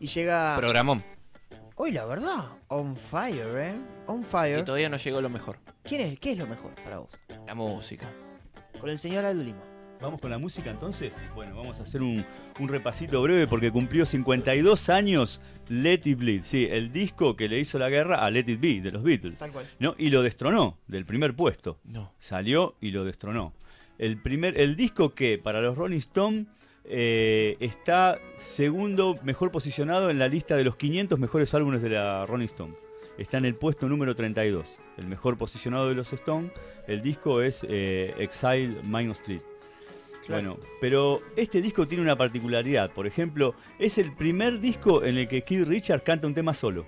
Y 0.00 0.06
llega. 0.06 0.56
Programón. 0.56 1.04
Hoy 1.76 1.92
la 1.92 2.06
verdad, 2.06 2.46
on 2.68 2.96
fire, 2.96 3.58
¿eh? 3.58 3.74
On 4.06 4.24
fire. 4.24 4.60
Y 4.60 4.64
todavía 4.64 4.88
no 4.88 4.96
llegó 4.96 5.20
lo 5.20 5.28
mejor. 5.28 5.58
¿Quién 5.82 6.00
es? 6.00 6.18
¿Qué 6.18 6.32
es 6.32 6.38
lo 6.38 6.46
mejor 6.46 6.74
para 6.76 6.98
vos? 6.98 7.18
La 7.46 7.54
música. 7.54 8.10
Con 8.80 8.88
el 8.88 8.98
señor 8.98 9.26
Aldo 9.26 9.44
Lima. 9.44 9.62
Vamos 10.00 10.22
con 10.22 10.30
la 10.30 10.38
música 10.38 10.70
entonces. 10.70 11.12
Bueno, 11.34 11.54
vamos 11.54 11.78
a 11.78 11.82
hacer 11.82 12.00
un, 12.00 12.24
un 12.58 12.68
repasito 12.68 13.20
breve 13.20 13.46
porque 13.46 13.70
cumplió 13.70 14.06
52 14.06 14.88
años 14.88 15.42
Let 15.68 16.00
It 16.04 16.18
Bleed. 16.18 16.44
Sí, 16.44 16.66
el 16.70 16.90
disco 16.92 17.36
que 17.36 17.48
le 17.48 17.60
hizo 17.60 17.78
la 17.78 17.90
guerra 17.90 18.24
a 18.24 18.30
Let 18.30 18.46
It 18.46 18.60
Be 18.60 18.80
de 18.80 18.92
los 18.92 19.02
Beatles. 19.02 19.38
Tal 19.38 19.52
cual. 19.52 19.68
¿no? 19.78 19.94
Y 19.98 20.08
lo 20.08 20.22
destronó 20.22 20.78
del 20.86 21.04
primer 21.04 21.36
puesto. 21.36 21.78
No. 21.84 22.14
Salió 22.18 22.76
y 22.80 22.90
lo 22.92 23.04
destronó. 23.04 23.52
El, 23.98 24.16
primer, 24.16 24.58
el 24.58 24.76
disco 24.76 25.14
que 25.14 25.36
para 25.36 25.60
los 25.60 25.76
Rolling 25.76 25.98
Stones 25.98 26.46
eh, 26.84 27.56
está 27.60 28.18
segundo 28.36 29.16
mejor 29.22 29.50
posicionado 29.50 30.10
en 30.10 30.18
la 30.18 30.28
lista 30.28 30.56
de 30.56 30.64
los 30.64 30.76
500 30.76 31.18
mejores 31.18 31.54
álbumes 31.54 31.82
de 31.82 31.90
la 31.90 32.26
Rolling 32.26 32.46
Stone. 32.46 32.74
Está 33.18 33.38
en 33.38 33.44
el 33.44 33.54
puesto 33.54 33.88
número 33.88 34.14
32, 34.14 34.78
el 34.96 35.06
mejor 35.06 35.36
posicionado 35.36 35.88
de 35.88 35.94
los 35.94 36.12
Stones. 36.12 36.52
El 36.86 37.02
disco 37.02 37.42
es 37.42 37.66
eh, 37.68 38.14
Exile 38.18 38.76
Minor 38.82 39.16
Street. 39.16 39.42
Bueno, 40.28 40.58
pero 40.80 41.22
este 41.34 41.60
disco 41.60 41.88
tiene 41.88 42.02
una 42.04 42.16
particularidad. 42.16 42.92
Por 42.92 43.06
ejemplo, 43.06 43.54
es 43.78 43.98
el 43.98 44.14
primer 44.14 44.60
disco 44.60 45.04
en 45.04 45.18
el 45.18 45.28
que 45.28 45.42
Keith 45.42 45.66
Richards 45.66 46.04
canta 46.04 46.26
un 46.26 46.34
tema 46.34 46.54
solo. 46.54 46.86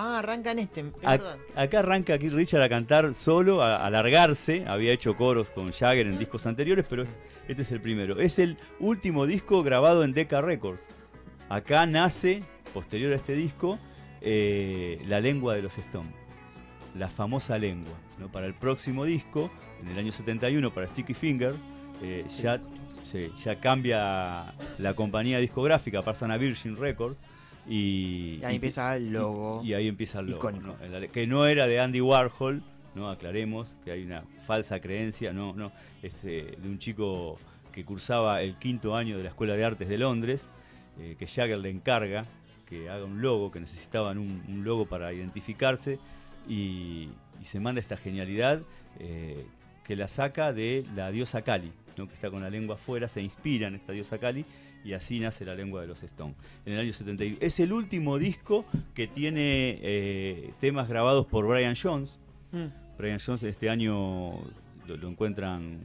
Ah, 0.00 0.20
arranca 0.20 0.52
en 0.52 0.60
este, 0.60 0.80
es 0.82 0.92
verdad. 1.02 1.38
acá 1.56 1.80
arranca 1.80 2.16
Keith 2.20 2.32
Richards 2.32 2.64
a 2.64 2.68
cantar 2.68 3.12
solo, 3.14 3.62
a 3.62 3.78
a 3.78 3.86
alargarse. 3.86 4.64
Había 4.64 4.92
hecho 4.92 5.16
coros 5.16 5.50
con 5.50 5.72
Jagger 5.72 6.06
en 6.06 6.20
discos 6.20 6.46
anteriores, 6.46 6.86
pero 6.88 7.02
este 7.48 7.62
es 7.62 7.72
el 7.72 7.80
primero. 7.80 8.20
Es 8.20 8.38
el 8.38 8.58
último 8.78 9.26
disco 9.26 9.64
grabado 9.64 10.04
en 10.04 10.12
Decca 10.12 10.40
Records. 10.40 10.80
Acá 11.48 11.84
nace, 11.84 12.44
posterior 12.72 13.12
a 13.12 13.16
este 13.16 13.32
disco, 13.32 13.76
eh, 14.20 15.02
la 15.08 15.20
lengua 15.20 15.56
de 15.56 15.62
los 15.62 15.76
Stones. 15.76 16.14
La 16.94 17.08
famosa 17.08 17.58
lengua. 17.58 17.94
¿no? 18.20 18.30
Para 18.30 18.46
el 18.46 18.54
próximo 18.54 19.04
disco, 19.04 19.50
en 19.82 19.88
el 19.88 19.98
año 19.98 20.12
71, 20.12 20.72
para 20.72 20.86
Sticky 20.86 21.14
Finger, 21.14 21.54
eh, 22.04 22.24
ya, 22.40 22.60
sí, 23.02 23.32
ya 23.36 23.58
cambia 23.58 24.54
la 24.78 24.94
compañía 24.94 25.38
discográfica, 25.38 26.02
pasan 26.02 26.30
a 26.30 26.36
Virgin 26.36 26.76
Records. 26.76 27.16
Y, 27.68 28.38
Y 28.40 28.44
ahí 28.44 28.52
y- 28.52 28.56
empieza 28.56 28.96
el 28.96 29.12
logo. 29.12 29.62
y 29.64 29.74
ahí 29.74 29.88
empieza 29.88 30.20
el 30.20 30.26
logo, 30.26 30.38
Icónico. 30.38 30.66
¿no? 30.78 30.84
El 30.84 30.94
ale- 30.94 31.08
que 31.08 31.26
no 31.26 31.46
era 31.46 31.66
de 31.66 31.80
Andy 31.80 32.00
Warhol, 32.00 32.62
no 32.94 33.10
aclaremos 33.10 33.68
que 33.84 33.92
hay 33.92 34.02
una 34.02 34.24
falsa 34.46 34.80
creencia, 34.80 35.32
no, 35.32 35.52
no, 35.54 35.70
es 36.02 36.24
eh, 36.24 36.56
de 36.60 36.68
un 36.68 36.78
chico 36.78 37.38
que 37.72 37.84
cursaba 37.84 38.42
el 38.42 38.56
quinto 38.56 38.96
año 38.96 39.16
de 39.18 39.22
la 39.24 39.28
Escuela 39.28 39.54
de 39.54 39.64
Artes 39.64 39.88
de 39.88 39.98
Londres, 39.98 40.48
eh, 40.98 41.14
que 41.18 41.26
Jagger 41.26 41.58
le 41.58 41.70
encarga 41.70 42.24
que 42.66 42.88
haga 42.90 43.04
un 43.04 43.22
logo, 43.22 43.50
que 43.50 43.60
necesitaban 43.60 44.18
un, 44.18 44.42
un 44.48 44.62
logo 44.64 44.84
para 44.86 45.12
identificarse, 45.12 45.98
y, 46.48 47.08
y 47.40 47.44
se 47.44 47.60
manda 47.60 47.80
esta 47.80 47.96
genialidad 47.96 48.60
eh, 48.98 49.44
que 49.84 49.96
la 49.96 50.06
saca 50.08 50.52
de 50.52 50.84
la 50.94 51.10
diosa 51.10 51.42
Kali, 51.42 51.72
¿no? 51.96 52.06
que 52.08 52.14
está 52.14 52.30
con 52.30 52.42
la 52.42 52.50
lengua 52.50 52.74
afuera, 52.76 53.08
se 53.08 53.22
inspira 53.22 53.68
en 53.68 53.74
esta 53.76 53.92
diosa 53.92 54.18
Kali, 54.18 54.44
y 54.84 54.92
así 54.92 55.20
nace 55.20 55.44
la 55.44 55.54
lengua 55.54 55.80
de 55.80 55.86
los 55.88 56.02
Stones. 56.02 56.36
En 56.64 56.74
el 56.74 56.80
año 56.80 56.92
71. 56.92 57.38
Es 57.40 57.60
el 57.60 57.72
último 57.72 58.18
disco 58.18 58.64
que 58.94 59.06
tiene 59.06 59.78
eh, 59.82 60.52
temas 60.60 60.88
grabados 60.88 61.26
por 61.26 61.46
Brian 61.46 61.74
Jones. 61.80 62.18
Mm. 62.52 62.66
Brian 62.96 63.18
Jones 63.24 63.42
este 63.42 63.70
año 63.70 64.40
lo, 64.86 64.96
lo 64.96 65.08
encuentran 65.08 65.80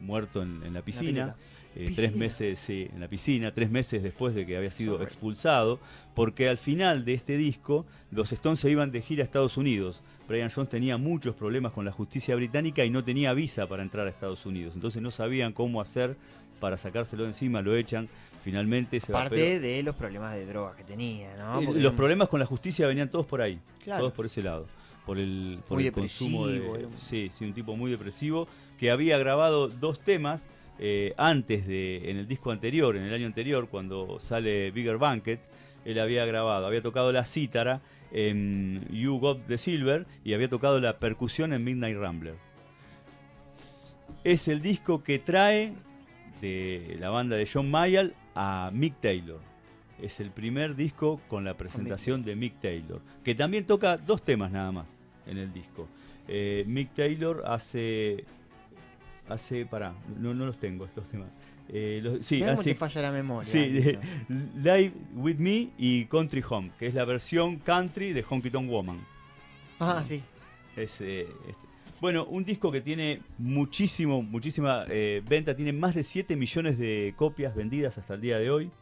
muerto 0.00 0.42
en, 0.42 0.62
en 0.64 0.74
la 0.74 0.82
piscina. 0.82 1.36
Eh, 1.74 1.90
tres 1.96 2.14
meses 2.14 2.58
sí, 2.58 2.86
en 2.92 3.00
la 3.00 3.08
piscina, 3.08 3.52
tres 3.54 3.70
meses 3.70 4.02
después 4.02 4.34
de 4.34 4.44
que 4.44 4.58
había 4.58 4.70
sido 4.70 4.94
Sorry. 4.94 5.04
expulsado, 5.04 5.80
porque 6.14 6.50
al 6.50 6.58
final 6.58 7.06
de 7.06 7.14
este 7.14 7.38
disco 7.38 7.86
los 8.10 8.30
Stones 8.30 8.60
se 8.60 8.70
iban 8.70 8.92
de 8.92 9.00
gira 9.00 9.22
a 9.22 9.24
Estados 9.24 9.56
Unidos. 9.56 10.02
Brian 10.28 10.50
Jones 10.50 10.68
tenía 10.68 10.98
muchos 10.98 11.34
problemas 11.34 11.72
con 11.72 11.86
la 11.86 11.92
justicia 11.92 12.34
británica 12.36 12.84
y 12.84 12.90
no 12.90 13.02
tenía 13.02 13.32
visa 13.32 13.66
para 13.66 13.82
entrar 13.82 14.06
a 14.06 14.10
Estados 14.10 14.44
Unidos, 14.44 14.74
entonces 14.74 15.00
no 15.00 15.10
sabían 15.10 15.54
cómo 15.54 15.80
hacer 15.80 16.16
para 16.62 16.76
sacárselo 16.76 17.26
encima, 17.26 17.60
lo 17.60 17.74
echan, 17.74 18.08
finalmente 18.44 19.00
se 19.00 19.12
va 19.12 19.24
Parte 19.24 19.58
de 19.58 19.82
los 19.82 19.96
problemas 19.96 20.32
de 20.36 20.46
drogas 20.46 20.76
que 20.76 20.84
tenía, 20.84 21.36
¿no? 21.36 21.60
Porque 21.60 21.80
los 21.80 21.92
problemas 21.94 22.28
con 22.28 22.38
la 22.38 22.46
justicia 22.46 22.86
venían 22.86 23.10
todos 23.10 23.26
por 23.26 23.42
ahí, 23.42 23.58
Claro. 23.82 24.02
todos 24.02 24.12
por 24.12 24.26
ese 24.26 24.44
lado, 24.44 24.68
por 25.04 25.18
el, 25.18 25.58
por 25.66 25.78
Muy 25.78 25.88
el 25.88 25.92
consumo 25.92 26.46
de, 26.46 26.58
era 26.58 26.88
sí, 27.00 27.30
sí, 27.32 27.44
un 27.44 27.52
tipo 27.52 27.74
muy 27.74 27.90
depresivo 27.90 28.46
que 28.78 28.92
había 28.92 29.18
grabado 29.18 29.66
dos 29.66 29.98
temas 29.98 30.46
eh, 30.78 31.14
antes 31.16 31.66
de, 31.66 32.08
en 32.08 32.16
el 32.18 32.28
disco 32.28 32.52
anterior, 32.52 32.96
en 32.96 33.02
el 33.02 33.12
año 33.12 33.26
anterior, 33.26 33.66
cuando 33.68 34.20
sale 34.20 34.70
Bigger 34.70 34.98
Banquet, 34.98 35.40
él 35.84 35.98
había 35.98 36.24
grabado, 36.26 36.64
había 36.64 36.80
tocado 36.80 37.10
la 37.10 37.24
cítara 37.24 37.80
en 38.12 38.86
You 38.88 39.18
Got 39.18 39.48
the 39.48 39.58
Silver 39.58 40.06
y 40.22 40.34
había 40.34 40.48
tocado 40.48 40.78
la 40.78 41.00
percusión 41.00 41.52
en 41.52 41.64
Midnight 41.64 41.98
Rambler. 41.98 42.36
Es 44.22 44.46
el 44.46 44.62
disco 44.62 45.02
que 45.02 45.18
trae 45.18 45.72
de 46.42 46.96
la 47.00 47.08
banda 47.08 47.36
de 47.36 47.48
John 47.50 47.70
Mayall 47.70 48.14
a 48.34 48.70
Mick 48.74 49.00
Taylor. 49.00 49.40
Es 50.00 50.20
el 50.20 50.30
primer 50.30 50.74
disco 50.76 51.20
con 51.28 51.44
la 51.44 51.54
presentación 51.56 52.22
de 52.22 52.34
Mick 52.36 52.60
Taylor, 52.60 53.00
que 53.24 53.34
también 53.34 53.64
toca 53.64 53.96
dos 53.96 54.22
temas 54.22 54.50
nada 54.52 54.70
más 54.72 54.94
en 55.26 55.38
el 55.38 55.52
disco. 55.52 55.88
Eh, 56.28 56.64
Mick 56.66 56.92
Taylor 56.94 57.42
hace 57.46 58.24
hace 59.28 59.64
pará, 59.64 59.94
no, 60.18 60.34
no 60.34 60.44
los 60.44 60.58
tengo 60.58 60.84
estos 60.84 61.08
temas. 61.08 61.28
Eh, 61.68 62.00
los- 62.02 62.26
sí, 62.26 62.42
hace 62.42 62.72
te 62.72 62.74
falla 62.74 63.00
la 63.02 63.12
memoria. 63.12 63.48
Sí. 63.48 63.96
Live 64.56 64.92
With 65.14 65.36
Me 65.38 65.70
y 65.78 66.04
Country 66.06 66.42
Home, 66.50 66.72
que 66.78 66.88
es 66.88 66.94
la 66.94 67.04
versión 67.04 67.56
country 67.58 68.12
de 68.12 68.24
Honky 68.28 68.50
Tonk 68.50 68.68
Woman. 68.68 68.98
Ah, 69.78 70.02
sí. 70.04 70.22
Es, 70.76 71.00
eh, 71.00 71.28
este. 71.48 71.71
Bueno, 72.02 72.24
un 72.24 72.44
disco 72.44 72.72
que 72.72 72.80
tiene 72.80 73.20
muchísimo, 73.38 74.24
muchísima 74.24 74.84
eh, 74.88 75.22
venta, 75.24 75.54
tiene 75.54 75.72
más 75.72 75.94
de 75.94 76.02
7 76.02 76.34
millones 76.34 76.76
de 76.76 77.14
copias 77.16 77.54
vendidas 77.54 77.96
hasta 77.96 78.14
el 78.14 78.20
día 78.20 78.40
de 78.40 78.50
hoy 78.50 78.72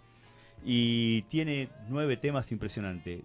y 0.64 1.20
tiene 1.28 1.68
nueve 1.90 2.16
temas 2.16 2.50
impresionantes. 2.50 3.18